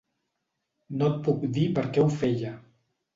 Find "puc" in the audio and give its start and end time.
1.27-1.45